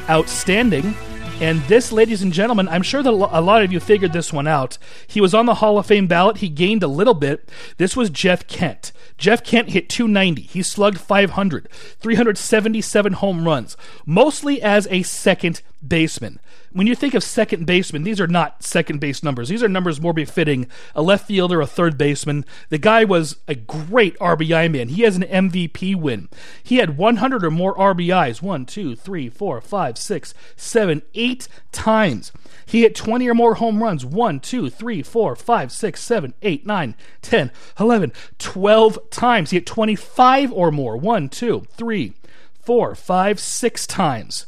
outstanding. 0.10 0.94
And 1.40 1.62
this, 1.64 1.92
ladies 1.92 2.24
and 2.24 2.34
gentlemen, 2.34 2.68
I'm 2.68 2.82
sure 2.82 3.04
that 3.04 3.12
a 3.12 3.42
lot 3.42 3.62
of 3.62 3.72
you 3.72 3.80
figured 3.80 4.12
this 4.12 4.34
one 4.34 4.48
out. 4.48 4.80
He 5.06 5.22
was 5.22 5.36
on 5.36 5.46
the 5.46 5.56
Hall 5.56 5.78
of 5.78 5.86
Fame 5.86 6.08
ballot. 6.08 6.38
He 6.38 6.50
gained 6.50 6.82
a 6.82 6.88
little 6.88 7.14
bit. 7.14 7.48
This 7.78 7.96
was 7.96 8.10
Jeff 8.10 8.48
Kent. 8.48 8.92
Jeff 9.20 9.44
Kent 9.44 9.70
hit 9.70 9.88
290. 9.88 10.42
He 10.42 10.64
slugged 10.64 11.00
500, 11.00 11.70
377 11.72 13.14
home 13.14 13.46
runs, 13.46 13.78
mostly 14.06 14.62
as 14.62 14.88
a 14.90 15.04
second 15.04 15.62
baseman. 15.86 16.40
When 16.72 16.88
you 16.88 16.96
think 16.96 17.14
of 17.14 17.24
second 17.24 17.66
baseman, 17.66 18.04
these 18.04 18.20
are 18.20 18.28
not 18.28 18.64
second 18.64 19.00
base 19.00 19.24
numbers. 19.24 19.50
These 19.50 19.64
are 19.64 19.70
numbers 19.70 20.02
more 20.02 20.14
befitting 20.14 20.68
a 20.96 21.02
left 21.02 21.28
fielder, 21.28 21.62
a 21.62 21.68
third 21.68 21.98
baseman. 21.98 22.46
The 22.70 22.78
guy 22.78 23.04
was 23.04 23.38
a 23.48 23.56
great 23.56 24.18
RBI 24.20 24.72
man. 24.72 24.90
He 24.90 25.04
has 25.04 25.16
an 25.16 25.24
MVP 25.24 25.96
win. 25.96 26.30
He 26.64 26.78
had 26.78 26.98
100 26.98 27.44
or 27.44 27.52
more 27.52 27.76
RBIs. 27.76 28.42
One, 28.42 28.66
two, 28.66 28.96
three, 28.96 29.30
four, 29.30 29.62
five, 29.62 29.98
six, 29.98 30.34
seven, 30.56 31.02
eight 31.14 31.48
times. 31.72 32.32
He 32.68 32.82
hit 32.82 32.96
20 32.96 33.30
or 33.30 33.34
more 33.34 33.56
home 33.56 33.82
runs. 33.82 34.06
1, 34.06 34.42
2, 34.42 34.70
3, 34.70 35.02
4, 35.02 35.36
5, 35.38 35.72
6, 35.72 36.02
7, 36.02 36.34
8, 36.42 36.66
9, 36.66 36.96
10, 37.22 37.52
11, 37.80 38.14
12 38.40 39.10
times. 39.10 39.50
He 39.52 39.58
hit 39.58 39.66
25 39.66 40.52
or 40.52 40.70
more. 40.70 40.98
1, 40.98 41.30
2, 41.30 41.66
3, 41.72 42.14
4, 42.62 42.96
5, 42.96 43.40
6 43.40 43.88
times. 43.88 44.46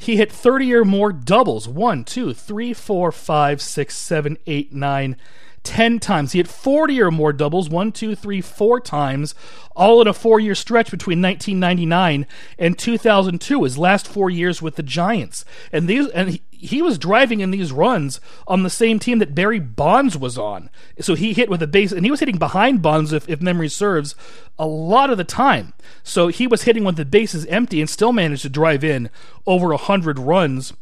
He 0.00 0.16
hit 0.16 0.32
30 0.32 0.74
or 0.74 0.84
more 0.84 1.12
doubles. 1.12 1.68
1, 1.68 2.04
2, 2.04 2.32
3, 2.32 2.72
4, 2.72 3.12
5, 3.12 3.60
6, 3.60 3.96
7, 3.96 4.38
8, 4.46 4.72
9, 4.72 5.16
10 5.62 5.98
times. 5.98 6.32
He 6.32 6.38
hit 6.38 6.48
40 6.48 7.02
or 7.02 7.10
more 7.10 7.34
doubles, 7.34 7.68
one, 7.68 7.92
two, 7.92 8.14
three, 8.14 8.40
four 8.40 8.80
times, 8.80 9.34
all 9.76 10.00
in 10.00 10.08
a 10.08 10.14
four 10.14 10.40
year 10.40 10.54
stretch 10.54 10.90
between 10.90 11.20
1999 11.20 12.26
and 12.58 12.78
2002, 12.78 13.64
his 13.64 13.76
last 13.76 14.08
four 14.08 14.30
years 14.30 14.62
with 14.62 14.76
the 14.76 14.82
Giants. 14.82 15.44
And 15.70 15.86
these, 15.86 16.08
and 16.08 16.30
he, 16.30 16.42
he 16.60 16.82
was 16.82 16.98
driving 16.98 17.40
in 17.40 17.50
these 17.50 17.72
runs 17.72 18.20
on 18.46 18.62
the 18.62 18.70
same 18.70 18.98
team 18.98 19.18
that 19.18 19.34
Barry 19.34 19.58
Bonds 19.58 20.16
was 20.16 20.36
on. 20.36 20.70
So 21.00 21.14
he 21.14 21.32
hit 21.32 21.48
with 21.48 21.62
a 21.62 21.66
base, 21.66 21.92
and 21.92 22.04
he 22.04 22.10
was 22.10 22.20
hitting 22.20 22.38
behind 22.38 22.82
Bonds, 22.82 23.12
if, 23.12 23.28
if 23.28 23.40
memory 23.40 23.68
serves, 23.68 24.14
a 24.58 24.66
lot 24.66 25.10
of 25.10 25.18
the 25.18 25.24
time. 25.24 25.72
So 26.02 26.28
he 26.28 26.46
was 26.46 26.62
hitting 26.62 26.84
with 26.84 26.96
the 26.96 27.04
bases 27.04 27.46
empty 27.46 27.80
and 27.80 27.88
still 27.88 28.12
managed 28.12 28.42
to 28.42 28.48
drive 28.48 28.84
in 28.84 29.10
over 29.46 29.68
100 29.68 30.18
runs 30.18 30.74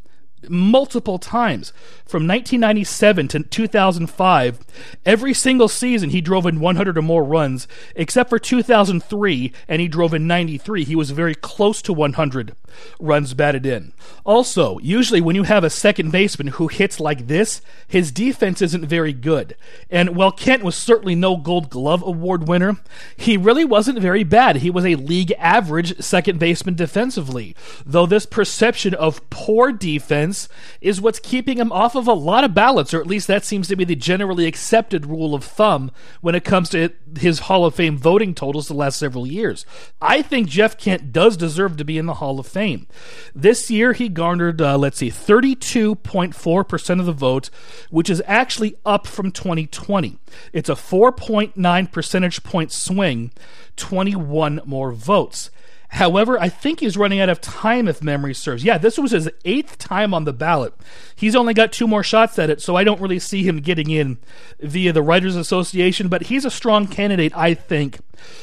multiple 0.49 1.19
times. 1.19 1.73
From 2.07 2.27
1997 2.27 3.29
to 3.29 3.43
2005, 3.43 4.61
every 5.05 5.35
single 5.35 5.69
season 5.69 6.11
he 6.11 6.21
drove 6.21 6.47
in 6.47 6.61
100 6.61 6.97
or 6.97 7.03
more 7.03 7.25
runs, 7.25 7.69
except 7.95 8.31
for 8.31 8.39
2003, 8.39 9.53
and 9.69 9.81
he 9.81 9.89
drove 9.89 10.15
in 10.15 10.27
93. 10.27 10.85
He 10.85 10.97
was 10.97 11.11
very 11.11 11.35
close 11.35 11.83
to 11.83 11.93
100 11.93 12.55
runs 13.01 13.35
batted 13.35 13.67
in. 13.67 13.93
Also, 14.25 14.79
usually 14.79 15.21
when 15.21 15.37
you 15.37 15.43
have 15.43 15.65
a 15.65 15.71
second 15.71 16.11
baseman 16.11 16.49
who 16.49 16.69
hits 16.69 17.01
like 17.01 17.27
this, 17.27 17.61
his 17.87 18.13
defense 18.13 18.63
isn't 18.63 18.87
very 18.87 19.13
good. 19.13 19.57
And 19.91 20.17
while 20.17 20.33
Kent 20.33 20.63
was 20.63 20.77
certainly 20.77 21.15
no 21.15 21.37
Gold 21.37 21.71
Glove 21.71 22.03
Award 22.03 22.49
winner, 22.49 22.77
he 23.17 23.37
really 23.37 23.65
wasn't 23.65 23.99
very 23.99 24.25
bad. 24.25 24.57
He 24.57 24.71
was 24.71 24.85
a 24.85 24.95
league 24.95 25.33
average 25.39 26.01
second 26.01 26.39
baseman 26.39 26.75
defensively, 26.75 27.55
though 27.85 28.07
this 28.07 28.27
perception 28.27 28.95
of 28.95 29.29
poor 29.31 29.73
defense 29.73 30.28
defense 30.29 30.49
is 30.81 31.01
what's 31.01 31.19
keeping 31.21 31.59
him 31.59 31.73
off 31.73 31.95
of 31.95 32.07
a 32.07 32.13
lot 32.13 32.45
of 32.45 32.55
ballots, 32.55 32.95
or 32.95 33.01
at 33.01 33.07
least 33.07 33.27
that 33.27 33.45
seems 33.45 33.69
to 33.69 33.77
be 33.77 33.85
the 33.85 33.97
generally 33.97 34.47
accepted 34.47 35.07
rule 35.07 35.35
of 35.35 35.45
thumb 35.45 35.91
when 36.21 36.35
it 36.35 36.45
comes 36.45 36.69
to 36.71 36.91
his 37.19 37.41
Hall 37.41 37.65
of 37.65 37.75
Fame 37.75 37.97
voting 37.97 38.35
totals 38.35 38.69
the 38.69 38.75
last 38.75 38.99
several 38.99 39.27
years. 39.27 39.65
I 40.01 40.23
think 40.23 40.49
Jeff 40.49 40.79
Kent 40.79 41.13
does 41.13 41.37
deserve 41.37 41.77
to 41.77 41.85
be 41.85 41.99
in 41.99 42.07
the 42.07 42.15
Hall 42.15 42.39
of 42.39 42.47
Fame. 42.47 42.87
This 43.35 43.71
year, 43.71 43.93
he 43.93 44.09
garnered, 44.09 44.61
uh, 44.61 44.79
let's 44.79 44.99
see, 44.99 45.11
32.4% 45.11 47.01
of 47.01 47.07
the 47.07 47.13
vote, 47.13 47.51
which 47.91 48.11
is 48.11 48.23
actually 48.27 48.77
up 48.85 49.07
from 49.07 49.33
2020. 49.33 50.19
It's 50.53 50.69
a 50.69 50.75
4.9 50.75 51.93
percentage 51.93 52.43
point 52.43 52.73
swing, 52.73 53.33
21 53.77 54.61
more 54.65 54.93
votes. 54.93 55.51
However, 55.89 56.39
I 56.39 56.51
think 56.51 56.81
he's 56.81 56.99
running 56.99 57.19
out 57.19 57.31
of 57.31 57.41
time 57.41 57.89
if 57.89 58.03
memory 58.03 58.35
serves. 58.35 58.63
Yeah, 58.63 58.77
this 58.77 58.99
was 58.99 59.11
his 59.11 59.31
eighth 59.45 59.79
time 59.79 60.13
on 60.13 60.25
the 60.25 60.35
ballot. 60.35 60.75
He's 61.17 61.35
only 61.35 61.55
got 61.55 61.73
two 61.73 61.89
more 61.89 62.03
shots 62.03 62.39
at 62.39 62.51
it, 62.51 62.61
so 62.61 62.77
I 62.77 62.85
don't 62.85 63.01
really 63.01 63.19
see 63.19 63.43
him 63.43 63.61
getting 63.61 63.91
in 63.91 64.19
via 64.61 64.93
the 64.93 65.03
Writers 65.03 65.35
Association, 65.35 66.09
but 66.09 66.25
he's 66.25 66.45
a 66.45 66.51
strong 66.51 66.87
candidate, 66.87 67.35
I 67.35 67.55
think, 67.55 68.01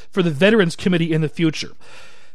for 0.10 0.24
the 0.24 0.32
Veterans 0.32 0.76
Committee 0.76 1.14
in 1.14 1.22
the 1.22 1.30
future. 1.30 1.72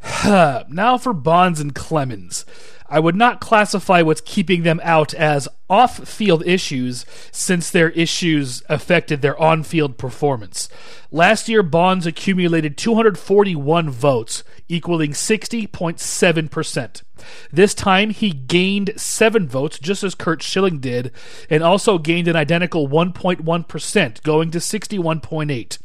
now 0.25 0.97
for 0.97 1.13
Bonds 1.13 1.59
and 1.59 1.75
Clemens. 1.75 2.45
I 2.91 2.99
would 2.99 3.15
not 3.15 3.39
classify 3.39 4.01
what's 4.01 4.19
keeping 4.19 4.63
them 4.63 4.81
out 4.83 5.13
as 5.13 5.47
off 5.69 6.05
field 6.05 6.45
issues 6.45 7.05
since 7.31 7.71
their 7.71 7.91
issues 7.91 8.61
affected 8.67 9.21
their 9.21 9.39
on 9.41 9.63
field 9.63 9.97
performance. 9.97 10.67
Last 11.09 11.47
year, 11.47 11.63
Bonds 11.63 12.05
accumulated 12.05 12.77
241 12.77 13.89
votes, 13.89 14.43
equaling 14.67 15.11
60.7%. 15.11 17.01
This 17.49 17.73
time, 17.73 18.09
he 18.09 18.31
gained 18.31 18.91
7 18.97 19.47
votes, 19.47 19.79
just 19.79 20.03
as 20.03 20.13
Curt 20.13 20.43
Schilling 20.43 20.79
did, 20.79 21.13
and 21.49 21.63
also 21.63 21.97
gained 21.97 22.27
an 22.27 22.35
identical 22.35 22.89
1.1%, 22.89 24.23
going 24.23 24.51
to 24.51 24.57
61.8. 24.57 25.77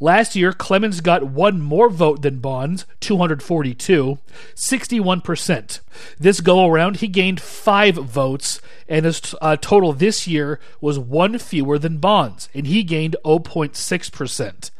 Last 0.00 0.36
year, 0.36 0.52
Clemens 0.52 1.00
got 1.00 1.24
one 1.24 1.60
more 1.60 1.88
vote 1.88 2.22
than 2.22 2.38
Bonds, 2.38 2.86
242, 3.00 4.18
61%. 4.54 5.80
This 6.18 6.40
go 6.40 6.66
around, 6.66 6.96
he 6.96 7.08
gained 7.08 7.40
five 7.40 7.96
votes, 7.96 8.60
and 8.88 9.04
his 9.04 9.34
uh, 9.40 9.56
total 9.56 9.92
this 9.92 10.26
year 10.26 10.60
was 10.80 10.98
one 10.98 11.38
fewer 11.38 11.78
than 11.78 11.98
Bonds, 11.98 12.48
and 12.54 12.66
he 12.66 12.82
gained 12.82 13.16
0.6%. 13.24 14.70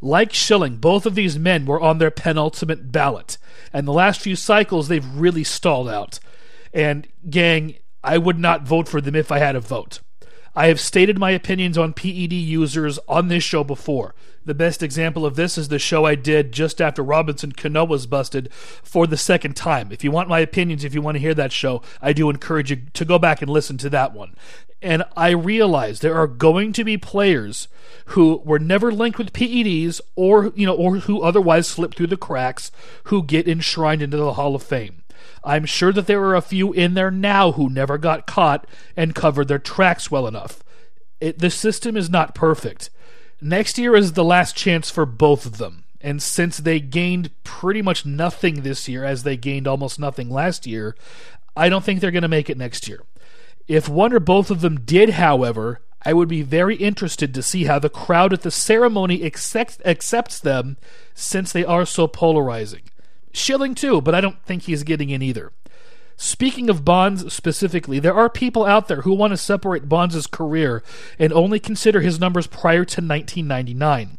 Like 0.00 0.32
Schilling, 0.32 0.76
both 0.76 1.06
of 1.06 1.14
these 1.14 1.38
men 1.38 1.66
were 1.66 1.80
on 1.80 1.98
their 1.98 2.10
penultimate 2.10 2.92
ballot, 2.92 3.38
and 3.72 3.86
the 3.86 3.92
last 3.92 4.20
few 4.20 4.36
cycles 4.36 4.88
they've 4.88 5.14
really 5.16 5.44
stalled 5.44 5.88
out. 5.88 6.20
And, 6.72 7.08
gang, 7.28 7.76
I 8.04 8.18
would 8.18 8.38
not 8.38 8.62
vote 8.62 8.88
for 8.88 9.00
them 9.00 9.16
if 9.16 9.32
I 9.32 9.38
had 9.38 9.56
a 9.56 9.60
vote. 9.60 10.00
I 10.58 10.66
have 10.66 10.80
stated 10.80 11.20
my 11.20 11.30
opinions 11.30 11.78
on 11.78 11.92
PED 11.92 12.32
users 12.32 12.98
on 13.06 13.28
this 13.28 13.44
show 13.44 13.62
before. 13.62 14.16
The 14.44 14.54
best 14.54 14.82
example 14.82 15.24
of 15.24 15.36
this 15.36 15.56
is 15.56 15.68
the 15.68 15.78
show 15.78 16.04
I 16.04 16.16
did 16.16 16.50
just 16.50 16.80
after 16.80 17.00
Robinson 17.00 17.52
Cano 17.52 17.84
was 17.84 18.08
busted 18.08 18.52
for 18.52 19.06
the 19.06 19.16
second 19.16 19.54
time. 19.54 19.92
If 19.92 20.02
you 20.02 20.10
want 20.10 20.28
my 20.28 20.40
opinions, 20.40 20.82
if 20.82 20.94
you 20.94 21.00
want 21.00 21.14
to 21.14 21.20
hear 21.20 21.34
that 21.34 21.52
show, 21.52 21.80
I 22.02 22.12
do 22.12 22.28
encourage 22.28 22.72
you 22.72 22.80
to 22.92 23.04
go 23.04 23.20
back 23.20 23.40
and 23.40 23.48
listen 23.48 23.78
to 23.78 23.90
that 23.90 24.12
one. 24.12 24.34
And 24.82 25.04
I 25.16 25.30
realize 25.30 26.00
there 26.00 26.16
are 26.16 26.26
going 26.26 26.72
to 26.72 26.82
be 26.82 26.98
players 26.98 27.68
who 28.06 28.42
were 28.44 28.58
never 28.58 28.90
linked 28.90 29.18
with 29.18 29.32
PEDs 29.32 30.00
or 30.16 30.52
you 30.56 30.66
know 30.66 30.74
or 30.74 30.96
who 30.96 31.22
otherwise 31.22 31.68
slip 31.68 31.94
through 31.94 32.08
the 32.08 32.16
cracks 32.16 32.72
who 33.04 33.22
get 33.22 33.46
enshrined 33.46 34.02
into 34.02 34.16
the 34.16 34.32
Hall 34.32 34.56
of 34.56 34.64
Fame. 34.64 35.04
I'm 35.44 35.64
sure 35.64 35.92
that 35.92 36.06
there 36.06 36.22
are 36.24 36.34
a 36.34 36.42
few 36.42 36.72
in 36.72 36.94
there 36.94 37.10
now 37.10 37.52
who 37.52 37.68
never 37.68 37.98
got 37.98 38.26
caught 38.26 38.66
and 38.96 39.14
covered 39.14 39.48
their 39.48 39.58
tracks 39.58 40.10
well 40.10 40.26
enough. 40.26 40.62
It, 41.20 41.38
the 41.38 41.50
system 41.50 41.96
is 41.96 42.10
not 42.10 42.34
perfect. 42.34 42.90
Next 43.40 43.78
year 43.78 43.94
is 43.94 44.12
the 44.12 44.24
last 44.24 44.56
chance 44.56 44.90
for 44.90 45.06
both 45.06 45.46
of 45.46 45.58
them. 45.58 45.84
And 46.00 46.22
since 46.22 46.58
they 46.58 46.80
gained 46.80 47.30
pretty 47.44 47.82
much 47.82 48.06
nothing 48.06 48.62
this 48.62 48.88
year, 48.88 49.04
as 49.04 49.22
they 49.22 49.36
gained 49.36 49.66
almost 49.66 49.98
nothing 49.98 50.30
last 50.30 50.66
year, 50.66 50.96
I 51.56 51.68
don't 51.68 51.84
think 51.84 52.00
they're 52.00 52.10
going 52.10 52.22
to 52.22 52.28
make 52.28 52.48
it 52.48 52.56
next 52.56 52.88
year. 52.88 53.02
If 53.66 53.88
one 53.88 54.12
or 54.12 54.20
both 54.20 54.50
of 54.50 54.60
them 54.60 54.80
did, 54.80 55.10
however, 55.10 55.80
I 56.04 56.12
would 56.12 56.28
be 56.28 56.42
very 56.42 56.76
interested 56.76 57.34
to 57.34 57.42
see 57.42 57.64
how 57.64 57.78
the 57.78 57.90
crowd 57.90 58.32
at 58.32 58.42
the 58.42 58.50
ceremony 58.50 59.24
accept, 59.24 59.82
accepts 59.84 60.38
them 60.38 60.76
since 61.14 61.52
they 61.52 61.64
are 61.64 61.84
so 61.84 62.06
polarizing. 62.06 62.82
Schilling 63.38 63.74
too, 63.74 64.00
but 64.00 64.14
I 64.14 64.20
don't 64.20 64.42
think 64.44 64.64
he's 64.64 64.82
getting 64.82 65.10
in 65.10 65.22
either. 65.22 65.52
Speaking 66.16 66.68
of 66.68 66.84
Bonds 66.84 67.32
specifically, 67.32 68.00
there 68.00 68.14
are 68.14 68.28
people 68.28 68.66
out 68.66 68.88
there 68.88 69.02
who 69.02 69.14
want 69.14 69.32
to 69.32 69.36
separate 69.36 69.88
Bonds' 69.88 70.26
career 70.26 70.82
and 71.18 71.32
only 71.32 71.60
consider 71.60 72.00
his 72.00 72.18
numbers 72.18 72.48
prior 72.48 72.84
to 72.84 73.00
1999. 73.00 74.18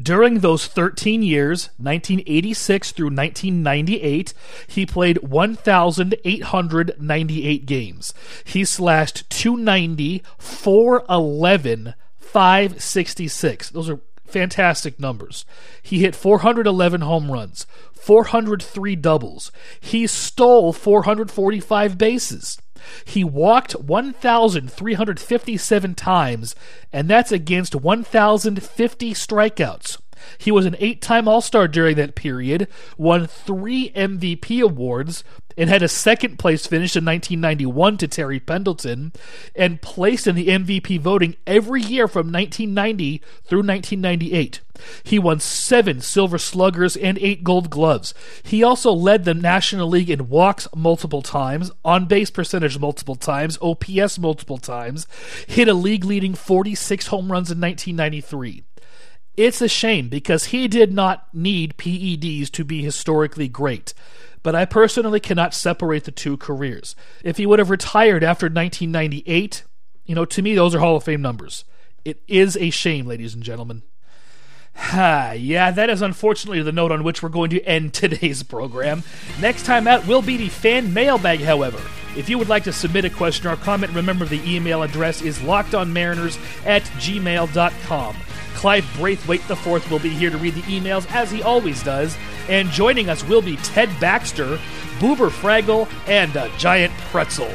During 0.00 0.40
those 0.40 0.66
13 0.66 1.22
years, 1.22 1.70
1986 1.78 2.92
through 2.92 3.06
1998, 3.06 4.34
he 4.68 4.86
played 4.86 5.18
1,898 5.18 7.66
games. 7.66 8.14
He 8.44 8.64
slashed 8.64 9.28
290, 9.30 10.22
411, 10.38 11.94
566. 12.18 13.70
Those 13.70 13.90
are 13.90 14.00
fantastic 14.24 14.98
numbers. 14.98 15.44
He 15.82 15.98
hit 16.00 16.14
411 16.14 17.02
home 17.02 17.30
runs, 17.30 17.66
403 17.92 18.96
doubles. 18.96 19.52
He 19.80 20.06
stole 20.06 20.72
445 20.72 21.98
bases. 21.98 22.56
He 23.04 23.24
walked 23.24 23.72
1,357 23.72 25.94
times, 25.94 26.54
and 26.92 27.08
that's 27.08 27.32
against 27.32 27.74
1,050 27.74 29.14
strikeouts. 29.14 29.98
He 30.38 30.50
was 30.50 30.66
an 30.66 30.76
eight 30.78 31.00
time 31.00 31.28
All 31.28 31.40
Star 31.40 31.68
during 31.68 31.96
that 31.96 32.14
period, 32.14 32.68
won 32.96 33.26
three 33.26 33.90
MVP 33.90 34.62
awards, 34.62 35.24
and 35.56 35.70
had 35.70 35.82
a 35.82 35.88
second 35.88 36.38
place 36.38 36.66
finish 36.66 36.96
in 36.96 37.04
1991 37.04 37.98
to 37.98 38.08
Terry 38.08 38.40
Pendleton, 38.40 39.12
and 39.54 39.82
placed 39.82 40.26
in 40.26 40.34
the 40.34 40.48
MVP 40.48 41.00
voting 41.00 41.36
every 41.46 41.82
year 41.82 42.08
from 42.08 42.32
1990 42.32 43.22
through 43.44 43.60
1998. 43.60 44.60
He 45.04 45.18
won 45.18 45.38
seven 45.38 46.00
Silver 46.00 46.38
Sluggers 46.38 46.96
and 46.96 47.18
eight 47.18 47.44
Gold 47.44 47.70
Gloves. 47.70 48.12
He 48.42 48.62
also 48.62 48.92
led 48.92 49.24
the 49.24 49.34
National 49.34 49.88
League 49.88 50.10
in 50.10 50.28
walks 50.28 50.66
multiple 50.74 51.22
times, 51.22 51.70
on 51.84 52.06
base 52.06 52.30
percentage 52.30 52.78
multiple 52.78 53.14
times, 53.14 53.56
OPS 53.62 54.18
multiple 54.18 54.58
times, 54.58 55.06
hit 55.46 55.68
a 55.68 55.74
league 55.74 56.04
leading 56.04 56.34
46 56.34 57.06
home 57.06 57.30
runs 57.30 57.50
in 57.50 57.60
1993. 57.60 58.64
It's 59.36 59.60
a 59.60 59.68
shame 59.68 60.08
because 60.08 60.46
he 60.46 60.68
did 60.68 60.92
not 60.92 61.26
need 61.34 61.76
PEDs 61.76 62.50
to 62.50 62.64
be 62.64 62.82
historically 62.82 63.48
great. 63.48 63.92
But 64.42 64.54
I 64.54 64.64
personally 64.64 65.20
cannot 65.20 65.54
separate 65.54 66.04
the 66.04 66.12
two 66.12 66.36
careers. 66.36 66.94
If 67.24 67.38
he 67.38 67.46
would 67.46 67.58
have 67.58 67.70
retired 67.70 68.22
after 68.22 68.46
1998, 68.46 69.64
you 70.04 70.14
know, 70.14 70.24
to 70.26 70.42
me, 70.42 70.54
those 70.54 70.74
are 70.74 70.80
Hall 70.80 70.96
of 70.96 71.04
Fame 71.04 71.22
numbers. 71.22 71.64
It 72.04 72.22
is 72.28 72.56
a 72.58 72.70
shame, 72.70 73.06
ladies 73.06 73.34
and 73.34 73.42
gentlemen. 73.42 73.82
Ha, 74.76 75.32
yeah, 75.36 75.70
that 75.70 75.88
is 75.88 76.02
unfortunately 76.02 76.60
the 76.62 76.72
note 76.72 76.92
on 76.92 77.04
which 77.04 77.22
we're 77.22 77.28
going 77.28 77.50
to 77.50 77.62
end 77.62 77.94
today's 77.94 78.42
program. 78.42 79.02
Next 79.40 79.64
time 79.64 79.86
out 79.86 80.06
will 80.06 80.22
be 80.22 80.36
the 80.36 80.48
fan 80.48 80.92
mailbag, 80.92 81.40
however. 81.40 81.80
If 82.16 82.28
you 82.28 82.38
would 82.38 82.48
like 82.48 82.64
to 82.64 82.72
submit 82.72 83.04
a 83.04 83.10
question 83.10 83.48
or 83.48 83.56
comment, 83.56 83.92
remember 83.92 84.24
the 84.24 84.42
email 84.48 84.82
address 84.82 85.22
is 85.22 85.38
lockedonmariners 85.38 86.38
at 86.66 86.82
gmail.com. 86.82 88.16
Clive 88.54 88.88
Braithwaite 88.96 89.48
IV 89.50 89.90
will 89.90 89.98
be 89.98 90.08
here 90.08 90.30
to 90.30 90.38
read 90.38 90.54
the 90.54 90.62
emails 90.62 91.10
as 91.12 91.30
he 91.30 91.42
always 91.42 91.82
does, 91.82 92.16
and 92.48 92.70
joining 92.70 93.08
us 93.08 93.24
will 93.24 93.42
be 93.42 93.56
Ted 93.56 93.90
Baxter, 94.00 94.58
Boober 94.98 95.30
Fraggle, 95.30 95.88
and 96.06 96.34
a 96.36 96.50
giant 96.56 96.92
pretzel. 97.10 97.50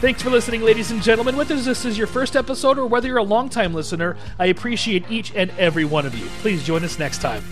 Thanks 0.00 0.22
for 0.22 0.30
listening, 0.30 0.62
ladies 0.62 0.90
and 0.90 1.02
gentlemen. 1.02 1.36
Whether 1.36 1.56
this 1.56 1.84
is 1.84 1.98
your 1.98 2.06
first 2.06 2.34
episode 2.34 2.78
or 2.78 2.86
whether 2.86 3.06
you're 3.06 3.18
a 3.18 3.22
longtime 3.22 3.74
listener, 3.74 4.16
I 4.38 4.46
appreciate 4.46 5.10
each 5.10 5.34
and 5.34 5.50
every 5.58 5.84
one 5.84 6.06
of 6.06 6.14
you. 6.14 6.26
Please 6.40 6.64
join 6.64 6.84
us 6.84 6.98
next 6.98 7.18
time. 7.20 7.44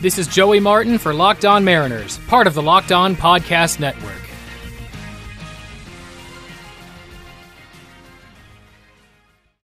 This 0.00 0.18
is 0.18 0.26
Joey 0.26 0.60
Martin 0.60 0.98
for 0.98 1.12
Locked 1.12 1.44
On 1.44 1.64
Mariners, 1.64 2.18
part 2.26 2.46
of 2.46 2.54
the 2.54 2.62
Locked 2.62 2.92
On 2.92 3.14
Podcast 3.14 3.80
Network. 3.80 4.29